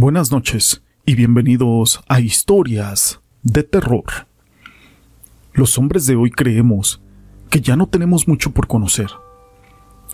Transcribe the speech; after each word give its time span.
Buenas 0.00 0.32
noches 0.32 0.82
y 1.04 1.14
bienvenidos 1.14 2.00
a 2.08 2.20
Historias 2.20 3.20
de 3.42 3.64
Terror. 3.64 4.26
Los 5.52 5.76
hombres 5.76 6.06
de 6.06 6.16
hoy 6.16 6.30
creemos 6.30 7.02
que 7.50 7.60
ya 7.60 7.76
no 7.76 7.86
tenemos 7.86 8.26
mucho 8.26 8.50
por 8.52 8.66
conocer, 8.66 9.10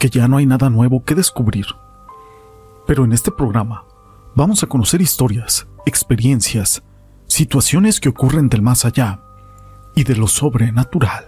que 0.01 0.11
ya 0.11 0.27
no 0.27 0.39
hay 0.39 0.47
nada 0.47 0.71
nuevo 0.71 1.05
que 1.05 1.15
descubrir. 1.15 1.67
Pero 2.89 3.05
en 3.05 3.13
este 3.13 3.31
programa 3.31 3.85
vamos 4.35 4.65
a 4.65 4.67
conocer 4.67 5.01
historias, 5.01 5.69
experiencias, 5.87 6.83
situaciones 7.29 8.01
que 8.01 8.09
ocurren 8.09 8.49
del 8.49 8.63
más 8.63 8.85
allá 8.85 9.21
y 9.95 10.03
de 10.03 10.17
lo 10.17 10.27
sobrenatural. 10.27 11.27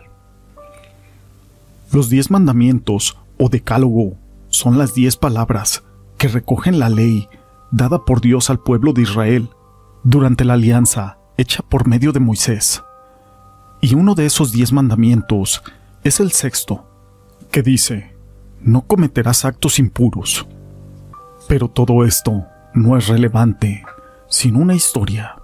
Los 1.93 2.09
diez 2.09 2.29
mandamientos 2.29 3.17
o 3.39 3.51
decálogo 3.51 4.17
son 4.49 4.79
las 4.79 4.95
diez 4.95 5.17
palabras 5.17 5.85
que 6.17 6.27
recogen 6.27 6.81
la 6.81 6.89
ley 6.89 7.29
dada 7.71 8.05
por 8.05 8.21
Dios 8.21 8.51
al 8.51 8.61
pueblo 8.61 8.93
de 8.93 9.03
Israel 9.03 9.51
durante 10.03 10.45
la 10.45 10.55
alianza 10.55 11.19
hecha 11.37 11.63
por 11.63 11.87
medio 11.87 12.13
de 12.13 12.21
Moisés. 12.21 12.83
Y 13.81 13.95
uno 13.95 14.15
de 14.15 14.27
esos 14.27 14.53
diez 14.53 14.73
mandamientos 14.73 15.63
es 16.03 16.21
el 16.21 16.33
sexto, 16.33 16.85
que 17.51 17.63
dice, 17.63 18.17
no 18.61 18.83
cometerás 18.83 19.45
actos 19.45 19.79
impuros. 19.79 20.47
Pero 21.49 21.69
todo 21.69 22.05
esto 22.05 22.45
no 22.75 22.97
es 22.97 23.09
relevante 23.09 23.85
sin 24.29 24.57
una 24.57 24.75
historia. 24.75 25.37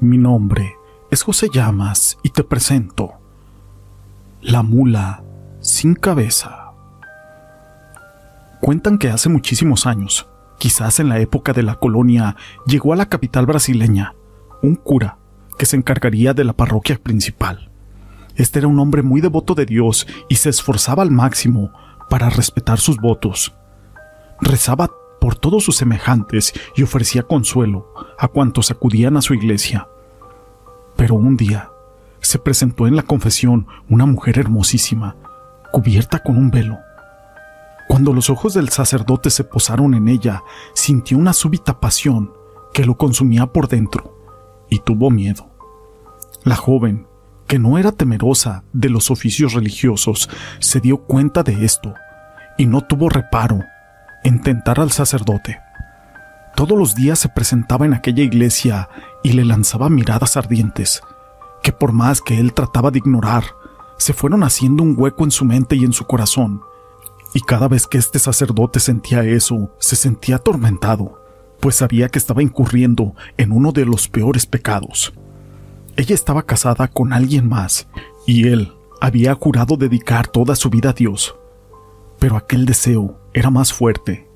Mi 0.00 0.18
nombre 0.18 0.74
es 1.10 1.22
José 1.22 1.48
Llamas 1.52 2.18
y 2.22 2.30
te 2.30 2.44
presento 2.44 3.14
La 4.40 4.62
mula 4.62 5.22
sin 5.60 5.94
cabeza. 5.94 6.72
Cuentan 8.60 8.98
que 8.98 9.10
hace 9.10 9.28
muchísimos 9.28 9.86
años, 9.86 10.28
quizás 10.62 11.00
en 11.00 11.08
la 11.08 11.18
época 11.18 11.52
de 11.52 11.64
la 11.64 11.74
colonia, 11.74 12.36
llegó 12.68 12.92
a 12.92 12.96
la 12.96 13.06
capital 13.06 13.46
brasileña 13.46 14.14
un 14.62 14.76
cura 14.76 15.18
que 15.58 15.66
se 15.66 15.74
encargaría 15.74 16.34
de 16.34 16.44
la 16.44 16.52
parroquia 16.52 17.00
principal. 17.02 17.72
Este 18.36 18.60
era 18.60 18.68
un 18.68 18.78
hombre 18.78 19.02
muy 19.02 19.20
devoto 19.20 19.56
de 19.56 19.66
Dios 19.66 20.06
y 20.28 20.36
se 20.36 20.50
esforzaba 20.50 21.02
al 21.02 21.10
máximo 21.10 21.72
para 22.08 22.30
respetar 22.30 22.78
sus 22.78 22.98
votos. 22.98 23.52
Rezaba 24.40 24.88
por 25.20 25.34
todos 25.34 25.64
sus 25.64 25.74
semejantes 25.74 26.52
y 26.76 26.84
ofrecía 26.84 27.24
consuelo 27.24 27.92
a 28.16 28.28
cuantos 28.28 28.70
acudían 28.70 29.16
a 29.16 29.22
su 29.22 29.34
iglesia. 29.34 29.88
Pero 30.94 31.16
un 31.16 31.36
día 31.36 31.72
se 32.20 32.38
presentó 32.38 32.86
en 32.86 32.94
la 32.94 33.02
confesión 33.02 33.66
una 33.88 34.06
mujer 34.06 34.38
hermosísima, 34.38 35.16
cubierta 35.72 36.20
con 36.20 36.38
un 36.38 36.52
velo. 36.52 36.78
Cuando 37.92 38.14
los 38.14 38.30
ojos 38.30 38.54
del 38.54 38.70
sacerdote 38.70 39.28
se 39.28 39.44
posaron 39.44 39.92
en 39.92 40.08
ella, 40.08 40.44
sintió 40.72 41.18
una 41.18 41.34
súbita 41.34 41.78
pasión 41.78 42.32
que 42.72 42.86
lo 42.86 42.96
consumía 42.96 43.48
por 43.48 43.68
dentro 43.68 44.16
y 44.70 44.78
tuvo 44.78 45.10
miedo. 45.10 45.50
La 46.42 46.56
joven, 46.56 47.06
que 47.46 47.58
no 47.58 47.76
era 47.76 47.92
temerosa 47.92 48.64
de 48.72 48.88
los 48.88 49.10
oficios 49.10 49.52
religiosos, 49.52 50.30
se 50.58 50.80
dio 50.80 51.02
cuenta 51.02 51.42
de 51.42 51.66
esto 51.66 51.92
y 52.56 52.64
no 52.64 52.80
tuvo 52.80 53.10
reparo 53.10 53.60
en 54.24 54.40
tentar 54.40 54.80
al 54.80 54.90
sacerdote. 54.90 55.60
Todos 56.56 56.78
los 56.78 56.94
días 56.94 57.18
se 57.18 57.28
presentaba 57.28 57.84
en 57.84 57.92
aquella 57.92 58.22
iglesia 58.22 58.88
y 59.22 59.32
le 59.32 59.44
lanzaba 59.44 59.90
miradas 59.90 60.38
ardientes, 60.38 61.02
que 61.62 61.72
por 61.72 61.92
más 61.92 62.22
que 62.22 62.40
él 62.40 62.54
trataba 62.54 62.90
de 62.90 63.00
ignorar, 63.00 63.44
se 63.98 64.14
fueron 64.14 64.44
haciendo 64.44 64.82
un 64.82 64.94
hueco 64.96 65.24
en 65.24 65.30
su 65.30 65.44
mente 65.44 65.76
y 65.76 65.84
en 65.84 65.92
su 65.92 66.06
corazón, 66.06 66.62
y 67.34 67.40
cada 67.40 67.68
vez 67.68 67.86
que 67.86 67.98
este 67.98 68.18
sacerdote 68.18 68.80
sentía 68.80 69.24
eso, 69.24 69.74
se 69.78 69.96
sentía 69.96 70.36
atormentado, 70.36 71.20
pues 71.60 71.76
sabía 71.76 72.08
que 72.08 72.18
estaba 72.18 72.42
incurriendo 72.42 73.14
en 73.36 73.52
uno 73.52 73.72
de 73.72 73.86
los 73.86 74.08
peores 74.08 74.46
pecados. 74.46 75.14
Ella 75.96 76.14
estaba 76.14 76.42
casada 76.42 76.88
con 76.88 77.12
alguien 77.12 77.48
más, 77.48 77.88
y 78.26 78.48
él 78.48 78.72
había 79.00 79.34
jurado 79.34 79.76
dedicar 79.76 80.28
toda 80.28 80.56
su 80.56 80.70
vida 80.70 80.90
a 80.90 80.94
Dios. 80.94 81.34
Pero 82.18 82.36
aquel 82.36 82.66
deseo 82.66 83.18
era 83.32 83.50
más 83.50 83.72
fuerte, 83.72 84.28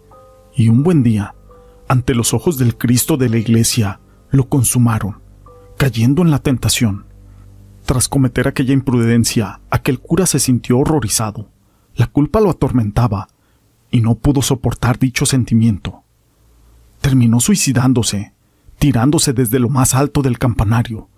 y 0.55 0.69
un 0.69 0.83
buen 0.83 1.03
día, 1.03 1.35
ante 1.89 2.15
los 2.15 2.33
ojos 2.33 2.59
del 2.59 2.77
Cristo 2.77 3.17
de 3.17 3.29
la 3.29 3.39
iglesia, 3.39 4.01
lo 4.31 4.49
consumaron, 4.49 5.21
cayendo 5.77 6.23
en 6.23 6.31
la 6.31 6.39
tentación. 6.39 7.05
Tras 7.85 8.09
cometer 8.09 8.49
aquella 8.49 8.73
imprudencia, 8.73 9.61
aquel 9.71 10.01
cura 10.01 10.27
se 10.27 10.41
sintió 10.41 10.79
horrorizado 10.79 11.51
la 11.97 12.07
culpa 12.07 12.41
lo 12.41 12.51
atormentaba 12.51 13.29
y 13.91 14.01
no 14.01 14.15
pudo 14.17 14.43
soportar 14.43 14.99
dicho 14.99 15.27
sentimiento. 15.27 16.03
Terminó 17.01 17.41
suicidándose, 17.41 18.34
tirándose 18.79 19.33
desde 19.33 19.59
lo 19.59 19.69
más 19.69 19.95
alto 19.95 20.23
del 20.23 20.39
campanario. 20.39 21.09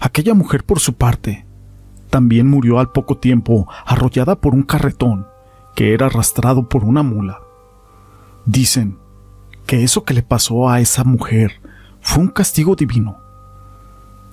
Aquella 0.00 0.34
mujer, 0.34 0.64
por 0.64 0.80
su 0.80 0.94
parte, 0.94 1.46
también 2.10 2.48
murió 2.48 2.78
al 2.78 2.92
poco 2.92 3.18
tiempo 3.18 3.68
arrollada 3.84 4.40
por 4.40 4.54
un 4.54 4.62
carretón 4.62 5.26
que 5.74 5.92
era 5.92 6.06
arrastrado 6.06 6.68
por 6.68 6.84
una 6.84 7.02
mula. 7.02 7.40
Dicen 8.46 8.98
que 9.66 9.82
eso 9.82 10.04
que 10.04 10.14
le 10.14 10.22
pasó 10.22 10.70
a 10.70 10.80
esa 10.80 11.04
mujer 11.04 11.60
fue 12.00 12.22
un 12.22 12.28
castigo 12.28 12.76
divino. 12.76 13.18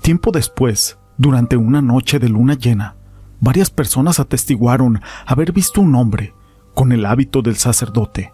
Tiempo 0.01 0.31
después, 0.31 0.97
durante 1.17 1.57
una 1.57 1.81
noche 1.81 2.19
de 2.19 2.29
luna 2.29 2.53
llena, 2.53 2.95
varias 3.43 3.69
personas 3.69 4.21
atestiguaron 4.21 5.01
haber 5.25 5.51
visto 5.51 5.81
un 5.81 5.95
hombre 5.95 6.33
con 6.73 6.93
el 6.93 7.05
hábito 7.05 7.41
del 7.41 7.57
sacerdote, 7.57 8.33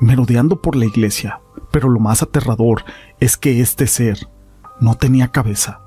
merodeando 0.00 0.62
por 0.62 0.76
la 0.76 0.84
iglesia, 0.84 1.40
pero 1.72 1.88
lo 1.88 1.98
más 1.98 2.22
aterrador 2.22 2.84
es 3.18 3.36
que 3.36 3.60
este 3.60 3.88
ser 3.88 4.28
no 4.80 4.94
tenía 4.94 5.32
cabeza 5.32 5.80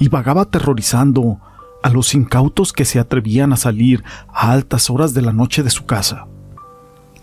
y 0.00 0.08
vagaba 0.08 0.42
aterrorizando 0.42 1.38
a 1.84 1.90
los 1.90 2.14
incautos 2.14 2.72
que 2.72 2.84
se 2.84 2.98
atrevían 2.98 3.52
a 3.52 3.56
salir 3.56 4.02
a 4.34 4.50
altas 4.50 4.90
horas 4.90 5.14
de 5.14 5.22
la 5.22 5.32
noche 5.32 5.62
de 5.62 5.70
su 5.70 5.86
casa. 5.86 6.26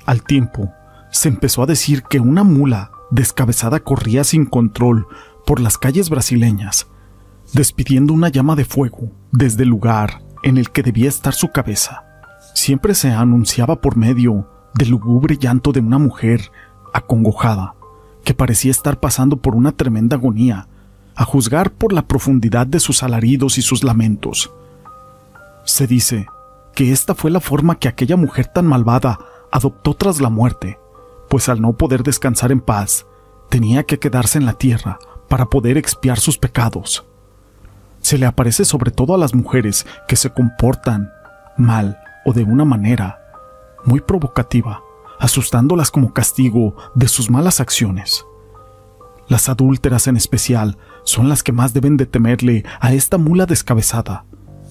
Al 0.06 0.23
tiempo, 0.23 0.72
se 1.11 1.28
empezó 1.28 1.61
a 1.61 1.66
decir 1.66 2.03
que 2.03 2.22
una 2.22 2.46
mula 2.46 2.91
descabezada 3.11 3.81
corría 3.81 4.23
sin 4.23 4.46
control 4.46 5.07
por 5.46 5.59
las 5.59 5.78
calles 5.78 6.09
brasileñas, 6.09 6.88
despidiendo 7.51 8.13
una 8.13 8.29
llama 8.29 8.56
de 8.56 8.63
fuego 8.63 9.11
desde 9.31 9.63
el 9.63 9.69
lugar 9.69 10.28
en 10.44 10.57
el 10.57 10.72
que 10.72 10.83
debía 10.83 11.09
estar 11.09 11.33
su 11.33 11.51
cabeza. 11.51 12.03
Siempre 12.53 12.95
se 12.95 13.11
anunciaba 13.11 13.81
por 13.81 13.95
medio 13.95 14.47
del 14.73 14.89
lúgubre 14.89 15.38
llanto 15.38 15.72
de 15.72 15.79
una 15.79 15.97
mujer 15.97 16.51
acongojada, 16.94 17.75
que 18.23 18.33
parecía 18.33 18.72
estar 18.72 18.99
pasando 18.99 19.38
por 19.38 19.55
una 19.55 19.72
tremenda 19.72 20.17
agonía, 20.17 20.67
a 21.16 21.25
juzgar 21.25 21.72
por 21.72 21.94
la 21.94 22.07
profundidad 22.07 22.67
de 22.67 22.79
sus 22.79 23.03
alaridos 23.03 23.57
y 23.57 23.61
sus 23.61 23.83
lamentos. 23.83 24.51
Se 25.66 25.88
dice 25.88 26.28
que 26.75 26.91
esta 26.91 27.13
fue 27.13 27.31
la 27.31 27.39
forma 27.39 27.78
que 27.78 27.88
aquella 27.88 28.16
mujer 28.16 28.47
tan 28.47 28.66
malvada 28.66 29.19
adoptó 29.51 29.95
tras 29.95 30.22
la 30.22 30.29
muerte, 30.29 30.79
pues 31.29 31.49
al 31.49 31.61
no 31.61 31.73
poder 31.73 32.03
descansar 32.03 32.51
en 32.51 32.61
paz, 32.61 33.05
tenía 33.49 33.83
que 33.83 33.99
quedarse 33.99 34.38
en 34.38 34.45
la 34.45 34.53
tierra 34.53 34.99
para 35.28 35.47
poder 35.47 35.78
expiar 35.78 36.19
sus 36.19 36.38
pecados 36.38 37.09
se 38.09 38.18
le 38.18 38.25
aparece 38.25 38.66
sobre 38.66 38.90
todo 38.90 39.14
a 39.14 39.20
las 39.20 39.36
mujeres 39.36 39.86
que 40.08 40.16
se 40.16 40.31
comportan 40.31 41.14
mal 41.58 42.00
o 42.25 42.34
de 42.34 42.44
una 42.44 42.66
manera 42.66 43.22
muy 43.86 44.02
provocativa, 44.02 44.81
asustándolas 45.20 45.92
como 45.92 46.12
castigo 46.12 46.75
de 46.96 47.08
sus 47.08 47.30
malas 47.30 47.59
acciones. 47.59 48.25
Las 49.28 49.47
adúlteras 49.47 50.08
en 50.08 50.18
especial 50.18 50.75
son 51.03 51.29
las 51.29 51.44
que 51.44 51.52
más 51.52 51.72
deben 51.72 51.97
de 51.97 52.08
temerle 52.08 52.66
a 52.79 52.94
esta 52.94 53.20
mula 53.20 53.46
descabezada, 53.46 54.26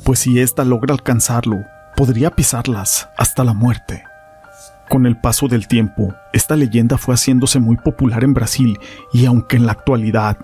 pues 0.04 0.18
si 0.18 0.40
ésta 0.40 0.64
logra 0.64 0.92
alcanzarlo, 0.92 1.58
podría 1.96 2.32
pisarlas 2.32 3.08
hasta 3.16 3.44
la 3.44 3.54
muerte. 3.54 4.02
Con 4.88 5.06
el 5.06 5.16
paso 5.16 5.46
del 5.46 5.68
tiempo, 5.68 6.12
esta 6.32 6.56
leyenda 6.56 6.98
fue 6.98 7.14
haciéndose 7.14 7.60
muy 7.60 7.76
popular 7.76 8.24
en 8.24 8.34
Brasil 8.34 8.80
y 9.12 9.26
aunque 9.26 9.58
en 9.58 9.66
la 9.66 9.72
actualidad 9.72 10.38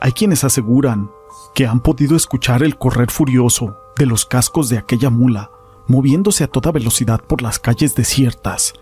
hay 0.00 0.10
quienes 0.10 0.42
aseguran 0.42 1.10
que 1.54 1.66
han 1.66 1.80
podido 1.80 2.16
escuchar 2.16 2.62
el 2.62 2.76
correr 2.78 3.10
furioso 3.10 3.76
de 3.96 4.06
los 4.06 4.24
cascos 4.24 4.68
de 4.68 4.78
aquella 4.78 5.10
mula, 5.10 5.50
moviéndose 5.88 6.44
a 6.44 6.48
toda 6.48 6.72
velocidad 6.72 7.20
por 7.20 7.42
las 7.42 7.58
calles 7.58 7.94
desiertas. 7.94 8.74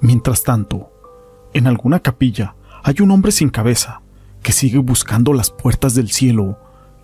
Mientras 0.00 0.42
tanto, 0.42 0.90
en 1.52 1.66
alguna 1.66 2.00
capilla 2.00 2.56
hay 2.82 2.96
un 3.00 3.10
hombre 3.10 3.32
sin 3.32 3.48
cabeza 3.48 4.02
que 4.42 4.52
sigue 4.52 4.78
buscando 4.78 5.32
las 5.32 5.50
puertas 5.50 5.94
del 5.94 6.10
cielo 6.10 6.58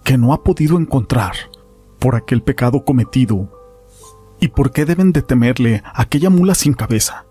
que 0.05 0.19
no 0.19 0.33
ha 0.33 0.43
podido 0.43 0.79
encontrar 0.79 1.35
por 1.99 2.15
aquel 2.17 2.43
pecado 2.43 2.85
cometido. 2.85 3.61
¿Y 4.41 4.49
por 4.49 4.73
qué 4.73 4.85
deben 4.85 5.13
de 5.13 5.23
temerle 5.23 5.83
aquella 5.95 6.31
mula 6.31 6.55
sin 6.55 6.75
cabeza? 6.75 7.27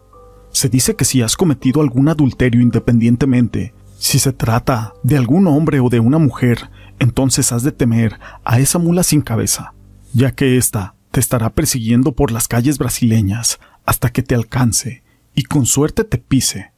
Se 0.50 0.70
dice 0.70 0.96
que 0.96 1.06
si 1.06 1.22
has 1.22 1.36
cometido 1.36 1.82
algún 1.82 2.10
adulterio 2.10 2.62
independientemente, 2.62 3.74
si 4.02 4.18
se 4.18 4.34
trata 4.34 4.96
de 5.04 5.16
algún 5.16 5.46
hombre 5.46 5.80
o 5.80 5.88
de 5.88 6.00
una 6.00 6.18
mujer, 6.18 6.72
entonces 6.98 7.52
has 7.52 7.62
de 7.62 7.72
temer 7.72 8.20
a 8.44 8.60
esa 8.60 8.80
mula 8.80 9.04
sin 9.04 9.22
cabeza, 9.22 9.76
ya 10.12 10.32
que 10.32 10.58
ésta 10.58 10.96
te 11.12 11.20
estará 11.20 11.52
persiguiendo 11.52 12.14
por 12.14 12.32
las 12.32 12.48
calles 12.48 12.80
brasileñas 12.80 13.60
hasta 13.86 14.10
que 14.10 14.24
te 14.24 14.34
alcance 14.34 15.04
y 15.36 15.44
con 15.44 15.68
suerte 15.68 16.04
te 16.04 16.18
pise 16.18 16.72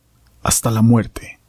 hasta 0.43 0.69
la 0.69 0.81
muerte. 0.81 1.39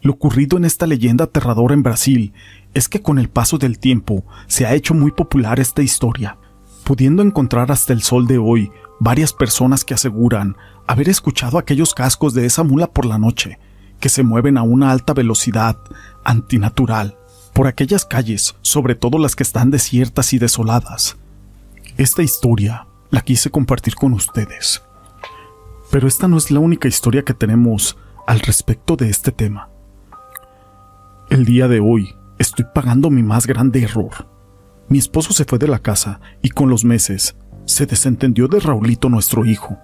Lo 0.00 0.12
ocurrido 0.12 0.56
en 0.56 0.64
esta 0.64 0.86
leyenda 0.86 1.24
aterradora 1.24 1.74
en 1.74 1.82
Brasil 1.82 2.32
es 2.72 2.88
que 2.88 3.02
con 3.02 3.18
el 3.18 3.28
paso 3.28 3.58
del 3.58 3.78
tiempo 3.78 4.24
se 4.46 4.64
ha 4.64 4.72
hecho 4.72 4.94
muy 4.94 5.10
popular 5.10 5.60
esta 5.60 5.82
historia, 5.82 6.38
pudiendo 6.82 7.22
encontrar 7.22 7.70
hasta 7.70 7.92
el 7.92 8.00
sol 8.00 8.26
de 8.26 8.38
hoy 8.38 8.70
varias 9.00 9.34
personas 9.34 9.84
que 9.84 9.92
aseguran 9.92 10.56
haber 10.86 11.10
escuchado 11.10 11.58
aquellos 11.58 11.92
cascos 11.92 12.32
de 12.32 12.46
esa 12.46 12.62
mula 12.62 12.86
por 12.86 13.04
la 13.04 13.18
noche, 13.18 13.58
que 14.00 14.08
se 14.08 14.22
mueven 14.22 14.58
a 14.58 14.62
una 14.62 14.90
alta 14.90 15.14
velocidad, 15.14 15.78
antinatural, 16.24 17.16
por 17.52 17.66
aquellas 17.66 18.04
calles, 18.04 18.56
sobre 18.62 18.94
todo 18.94 19.18
las 19.18 19.36
que 19.36 19.42
están 19.42 19.70
desiertas 19.70 20.32
y 20.32 20.38
desoladas. 20.38 21.16
Esta 21.96 22.22
historia 22.22 22.86
la 23.10 23.20
quise 23.20 23.50
compartir 23.50 23.94
con 23.94 24.12
ustedes. 24.12 24.82
Pero 25.90 26.08
esta 26.08 26.26
no 26.26 26.36
es 26.36 26.50
la 26.50 26.58
única 26.58 26.88
historia 26.88 27.22
que 27.22 27.34
tenemos 27.34 27.96
al 28.26 28.40
respecto 28.40 28.96
de 28.96 29.10
este 29.10 29.30
tema. 29.30 29.68
El 31.30 31.44
día 31.44 31.68
de 31.68 31.80
hoy 31.80 32.14
estoy 32.38 32.66
pagando 32.74 33.10
mi 33.10 33.22
más 33.22 33.46
grande 33.46 33.82
error. 33.82 34.28
Mi 34.88 34.98
esposo 34.98 35.32
se 35.32 35.44
fue 35.44 35.58
de 35.58 35.68
la 35.68 35.78
casa 35.78 36.20
y 36.42 36.50
con 36.50 36.68
los 36.68 36.84
meses 36.84 37.36
se 37.66 37.86
desentendió 37.86 38.48
de 38.48 38.60
Raulito 38.60 39.08
nuestro 39.08 39.44
hijo. 39.44 39.78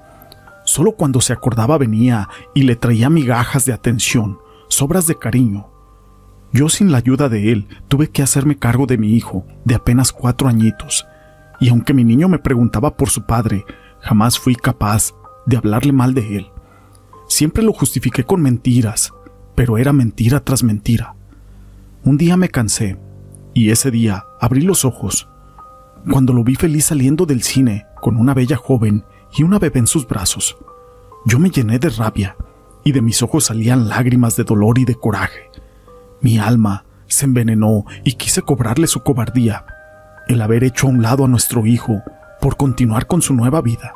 Solo 0.71 0.93
cuando 0.93 1.21
se 1.21 1.33
acordaba 1.33 1.79
venía 1.79 2.29
y 2.55 2.63
le 2.63 2.77
traía 2.77 3.11
migajas 3.11 3.65
de 3.65 3.73
atención, 3.73 4.39
sobras 4.69 5.09
de 5.09 5.19
cariño. 5.19 5.67
Yo 6.53 6.69
sin 6.69 6.93
la 6.93 6.99
ayuda 6.99 7.29
de 7.29 7.51
él 7.51 7.67
tuve 7.89 8.09
que 8.09 8.23
hacerme 8.23 8.57
cargo 8.57 8.87
de 8.87 8.97
mi 8.97 9.17
hijo, 9.17 9.45
de 9.65 9.75
apenas 9.75 10.13
cuatro 10.13 10.47
añitos, 10.47 11.09
y 11.59 11.71
aunque 11.71 11.93
mi 11.93 12.05
niño 12.05 12.29
me 12.29 12.39
preguntaba 12.39 12.97
por 12.97 13.11
su 13.11 13.27
padre, 13.27 13.65
jamás 13.99 14.39
fui 14.39 14.55
capaz 14.55 15.13
de 15.45 15.57
hablarle 15.57 15.91
mal 15.91 16.15
de 16.15 16.37
él. 16.37 16.47
Siempre 17.27 17.65
lo 17.65 17.73
justifiqué 17.73 18.23
con 18.23 18.41
mentiras, 18.41 19.13
pero 19.57 19.77
era 19.77 19.93
mentira 19.93 20.39
tras 20.39 20.63
mentira. 20.63 21.17
Un 22.05 22.17
día 22.17 22.37
me 22.37 22.49
cansé, 22.49 22.97
y 23.55 23.71
ese 23.71 23.91
día 23.91 24.25
abrí 24.41 24.61
los 24.61 24.85
ojos 24.85 25.29
cuando 26.09 26.33
lo 26.33 26.45
vi 26.45 26.55
feliz 26.55 26.87
saliendo 26.87 27.27
del 27.27 27.43
cine 27.43 27.87
con 28.01 28.17
una 28.17 28.35
bella 28.35 28.57
joven 28.57 29.05
y 29.33 29.43
una 29.43 29.59
bebé 29.59 29.81
en 29.81 29.87
sus 29.87 30.07
brazos. 30.07 30.57
Yo 31.25 31.39
me 31.39 31.51
llené 31.51 31.79
de 31.79 31.91
rabia 31.91 32.37
y 32.85 32.93
de 32.93 33.03
mis 33.03 33.23
ojos 33.23 33.45
salían 33.45 33.89
lágrimas 33.89 34.37
de 34.37 34.45
dolor 34.45 34.79
y 34.79 34.85
de 34.85 34.95
coraje. 34.95 35.51
Mi 36.21 36.39
alma 36.39 36.85
se 37.07 37.27
envenenó 37.27 37.85
y 38.05 38.15
quise 38.15 38.43
cobrarle 38.43 38.87
su 38.87 39.03
cobardía, 39.03 39.67
el 40.29 40.41
haber 40.43 40.65
hecho 40.65 40.87
a 40.87 40.91
un 40.91 41.03
lado 41.03 41.25
a 41.25 41.29
nuestro 41.29 41.67
hijo 41.67 42.03
por 42.41 42.57
continuar 42.57 43.07
con 43.07 43.23
su 43.23 43.35
nueva 43.35 43.61
vida. 43.61 43.93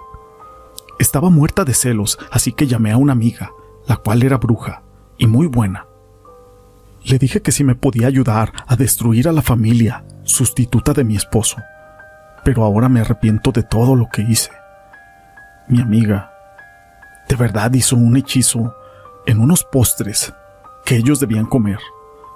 Estaba 0.98 1.30
muerta 1.30 1.64
de 1.64 1.74
celos, 1.74 2.18
así 2.30 2.52
que 2.52 2.66
llamé 2.66 2.92
a 2.92 2.96
una 2.96 3.12
amiga, 3.12 3.52
la 3.86 3.96
cual 3.96 4.22
era 4.22 4.36
bruja 4.36 4.82
y 5.18 5.26
muy 5.26 5.46
buena. 5.46 5.86
Le 7.04 7.18
dije 7.18 7.42
que 7.42 7.52
si 7.52 7.64
me 7.64 7.74
podía 7.74 8.06
ayudar 8.06 8.52
a 8.66 8.76
destruir 8.76 9.28
a 9.28 9.32
la 9.32 9.42
familia, 9.42 10.04
sustituta 10.24 10.92
de 10.92 11.04
mi 11.04 11.16
esposo 11.16 11.56
pero 12.44 12.62
ahora 12.62 12.88
me 12.88 13.00
arrepiento 13.00 13.50
de 13.50 13.64
todo 13.64 13.96
lo 13.96 14.08
que 14.08 14.22
hice. 14.22 14.50
Mi 15.66 15.80
amiga, 15.80 16.30
de 17.28 17.36
verdad 17.36 17.72
hizo 17.72 17.96
un 17.96 18.16
hechizo 18.16 18.76
en 19.24 19.40
unos 19.40 19.64
postres 19.64 20.34
que 20.84 20.96
ellos 20.96 21.20
debían 21.20 21.46
comer. 21.46 21.78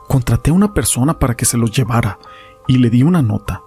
Contraté 0.08 0.50
a 0.50 0.54
una 0.54 0.72
persona 0.72 1.19
para 1.19 1.34
que 1.34 1.44
se 1.44 1.58
los 1.58 1.70
llevara 1.70 2.19
y 2.66 2.78
le 2.78 2.88
di 2.88 3.02
una 3.02 3.20
nota. 3.20 3.62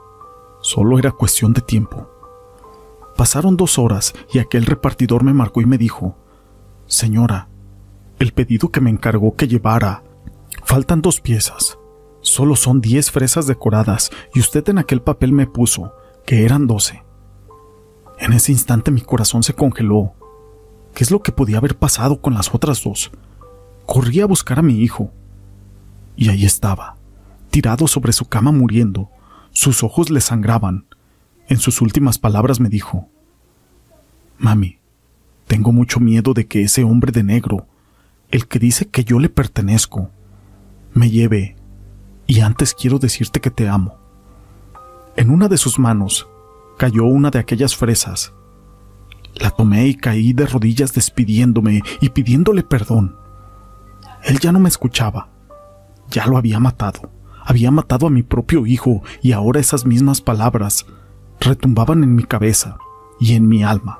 Solo 0.62 0.98
era 0.98 1.12
cuestión 1.12 1.54
de 1.54 1.62
tiempo. 1.62 2.10
Pasaron 3.16 3.56
dos 3.56 3.78
horas 3.78 4.14
y 4.34 4.40
aquel 4.40 4.66
repartidor 4.66 5.24
me 5.24 5.34
marcó 5.34 5.62
y 5.62 5.66
me 5.66 5.78
dijo, 5.78 6.18
Señora, 6.88 7.48
el 8.18 8.34
pedido 8.34 8.70
que 8.70 8.82
me 8.82 8.90
encargó 8.90 9.36
que 9.36 9.48
llevara, 9.48 10.04
faltan 10.64 11.04
dos 11.04 11.22
piezas. 11.22 11.78
Solo 12.22 12.56
son 12.56 12.82
diez 12.82 13.12
fresas 13.12 13.46
decoradas 13.46 14.10
y 14.34 14.40
usted 14.40 14.68
en 14.70 14.80
aquel 14.80 15.02
papel 15.04 15.34
me 15.34 15.46
puso 15.46 15.94
que 16.26 16.46
eran 16.46 16.66
doce. 16.66 17.04
En 18.22 18.34
ese 18.34 18.52
instante 18.52 18.92
mi 18.92 19.02
corazón 19.02 19.42
se 19.42 19.56
congeló. 19.56 20.14
¿Qué 20.94 21.04
es 21.04 21.10
lo 21.10 21.24
que 21.24 21.32
podía 21.32 21.58
haber 21.58 21.76
pasado 21.76 22.22
con 22.22 22.36
las 22.36 22.54
otras 22.54 22.84
dos? 22.84 23.10
Corrí 23.88 24.22
a 24.22 24.28
buscar 24.28 24.60
a 24.60 24.62
mi 24.62 24.84
hijo. 24.84 25.12
Y 26.16 26.30
ahí 26.30 26.46
estaba, 26.46 26.98
tirado 27.50 27.88
sobre 27.88 28.14
su 28.14 28.26
cama 28.26 28.52
muriendo. 28.52 29.10
Sus 29.50 29.84
ojos 29.84 30.12
le 30.12 30.22
sangraban. 30.22 30.86
En 31.48 31.58
sus 31.58 31.82
últimas 31.82 32.20
palabras 32.20 32.60
me 32.60 32.70
dijo, 32.70 33.10
Mami, 34.38 34.78
tengo 35.48 35.72
mucho 35.72 36.00
miedo 36.00 36.36
de 36.36 36.46
que 36.46 36.62
ese 36.62 36.84
hombre 36.84 37.12
de 37.12 37.24
negro, 37.24 37.66
el 38.30 38.48
que 38.48 38.60
dice 38.60 38.88
que 38.88 39.04
yo 39.04 39.18
le 39.18 39.30
pertenezco, 39.30 40.12
me 40.94 41.10
lleve. 41.10 41.56
Y 42.28 42.42
antes 42.42 42.76
quiero 42.76 43.00
decirte 43.00 43.42
que 43.42 43.50
te 43.50 43.68
amo. 43.68 43.98
En 45.16 45.32
una 45.32 45.48
de 45.48 45.58
sus 45.58 45.80
manos 45.80 46.28
cayó 46.82 47.06
una 47.06 47.30
de 47.30 47.38
aquellas 47.38 47.76
fresas. 47.76 48.34
La 49.36 49.52
tomé 49.52 49.86
y 49.86 49.94
caí 49.94 50.34
de 50.34 50.48
rodillas 50.48 50.96
despidiéndome 50.96 51.84
y 52.00 52.10
pidiéndole 52.10 52.64
perdón. 52.64 53.18
Él 54.24 54.40
ya 54.40 54.52
no 54.52 54.60
me 54.60 54.68
escuchaba. 54.68 55.30
Ya 56.10 56.26
lo 56.26 56.38
había 56.38 56.60
matado. 56.60 57.12
Había 57.46 57.70
matado 57.70 58.08
a 58.08 58.10
mi 58.10 58.24
propio 58.24 58.66
hijo 58.66 59.04
y 59.22 59.34
ahora 59.34 59.60
esas 59.60 59.86
mismas 59.86 60.22
palabras 60.22 60.88
retumbaban 61.40 62.04
en 62.04 62.16
mi 62.16 62.24
cabeza 62.24 62.80
y 63.20 63.36
en 63.36 63.48
mi 63.48 63.62
alma. 63.62 64.00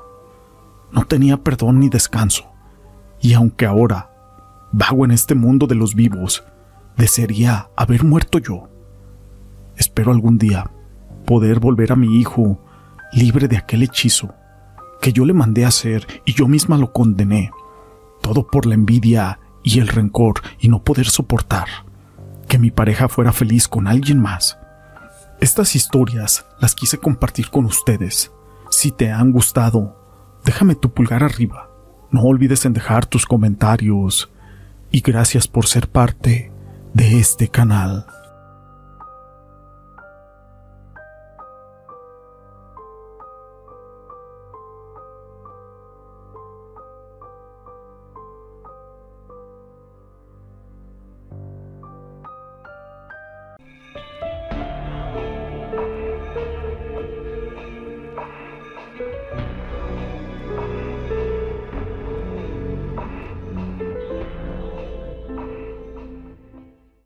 No 0.90 1.04
tenía 1.04 1.36
perdón 1.36 1.78
ni 1.78 1.88
descanso. 1.88 2.46
Y 3.20 3.34
aunque 3.34 3.64
ahora 3.64 4.10
vago 4.72 5.04
en 5.04 5.12
este 5.12 5.36
mundo 5.36 5.68
de 5.68 5.76
los 5.76 5.94
vivos, 5.94 6.42
desearía 6.96 7.68
haber 7.76 8.02
muerto 8.02 8.40
yo. 8.40 8.68
Espero 9.76 10.10
algún 10.10 10.36
día 10.36 10.68
poder 11.26 11.60
volver 11.60 11.92
a 11.92 11.96
mi 11.96 12.18
hijo 12.18 12.58
libre 13.12 13.48
de 13.48 13.56
aquel 13.56 13.82
hechizo 13.82 14.34
que 15.00 15.12
yo 15.12 15.24
le 15.24 15.32
mandé 15.32 15.64
hacer 15.64 16.06
y 16.24 16.32
yo 16.32 16.46
misma 16.46 16.78
lo 16.78 16.92
condené, 16.92 17.50
todo 18.22 18.46
por 18.46 18.66
la 18.66 18.74
envidia 18.74 19.40
y 19.62 19.80
el 19.80 19.88
rencor 19.88 20.40
y 20.58 20.68
no 20.68 20.82
poder 20.82 21.08
soportar 21.08 21.66
que 22.48 22.58
mi 22.58 22.70
pareja 22.70 23.08
fuera 23.08 23.32
feliz 23.32 23.66
con 23.66 23.88
alguien 23.88 24.20
más. 24.20 24.58
Estas 25.40 25.74
historias 25.74 26.46
las 26.60 26.74
quise 26.74 26.98
compartir 26.98 27.50
con 27.50 27.64
ustedes. 27.64 28.30
Si 28.70 28.90
te 28.92 29.10
han 29.10 29.32
gustado, 29.32 29.96
déjame 30.44 30.74
tu 30.74 30.92
pulgar 30.92 31.24
arriba. 31.24 31.70
No 32.10 32.22
olvides 32.22 32.64
en 32.64 32.74
dejar 32.74 33.06
tus 33.06 33.26
comentarios 33.26 34.30
y 34.90 35.00
gracias 35.00 35.48
por 35.48 35.66
ser 35.66 35.88
parte 35.88 36.52
de 36.94 37.18
este 37.18 37.48
canal. 37.48 38.06